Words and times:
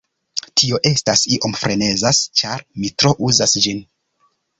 Tio 0.59 0.77
estas 0.89 1.21
iom 1.35 1.53
frenezas 1.63 2.21
ĉar 2.41 2.65
mi 2.81 2.91
tro 3.03 3.13
uzas 3.29 3.55
ĝin. 3.67 3.85